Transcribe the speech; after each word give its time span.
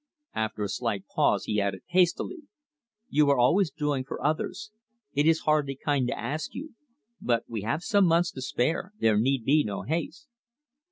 After 0.33 0.63
a 0.63 0.67
slight 0.67 1.05
pause 1.05 1.45
he 1.45 1.61
added, 1.61 1.81
hastily: 1.89 2.47
"You 3.09 3.29
are 3.29 3.37
always 3.37 3.69
doing 3.69 4.03
for 4.03 4.19
others. 4.25 4.71
It 5.13 5.27
is 5.27 5.41
hardly 5.41 5.75
kind 5.75 6.07
to 6.07 6.17
ask 6.19 6.55
you; 6.55 6.73
but 7.21 7.43
we 7.47 7.61
have 7.61 7.83
some 7.83 8.07
months 8.07 8.31
to 8.31 8.41
spare; 8.41 8.93
there 8.99 9.19
need 9.19 9.45
be 9.45 9.63
no 9.63 9.83
haste." 9.83 10.27